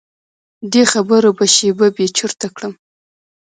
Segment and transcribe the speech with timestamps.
[0.71, 2.73] دې خبرو به شیبه بې چرته کړم.